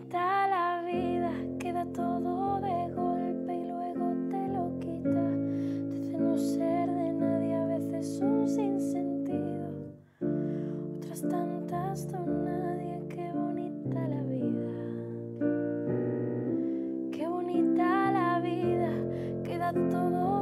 [0.00, 5.30] bonita la vida, queda todo de golpe y luego te lo quita.
[5.90, 9.68] Te no ser de nadie, a veces un sinsentido,
[10.96, 13.02] otras tantas don nadie.
[13.08, 14.72] Qué bonita la vida,
[17.12, 18.92] qué bonita la vida,
[19.44, 20.39] queda todo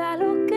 [0.00, 0.49] I look.